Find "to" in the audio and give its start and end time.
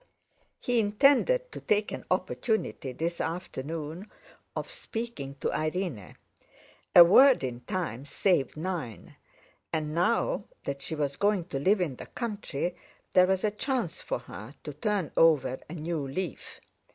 1.51-1.59, 5.41-5.53, 11.49-11.59, 14.63-14.73